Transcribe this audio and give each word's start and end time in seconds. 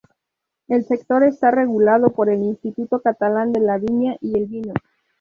El 0.67 0.83
sector 0.83 1.21
está 1.23 1.51
regulado 1.51 2.09
por 2.09 2.31
el 2.31 2.41
Instituto 2.41 3.03
Catalán 3.03 3.53
de 3.53 3.59
la 3.59 3.77
Viña 3.77 4.17
y 4.19 4.35
el 4.35 4.47
Vino. 4.47 4.73